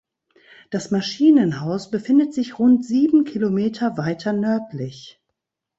Das 0.71 0.89
Maschinenhaus 0.89 1.91
befindet 1.91 2.33
sich 2.33 2.57
rund 2.57 2.83
sieben 2.83 3.23
Kilometer 3.23 3.99
weiter 3.99 4.33
nördlich. 4.33 5.21